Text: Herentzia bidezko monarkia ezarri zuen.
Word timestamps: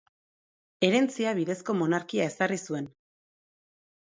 Herentzia 0.87 1.35
bidezko 1.41 1.75
monarkia 1.83 2.27
ezarri 2.33 2.59
zuen. 2.71 2.89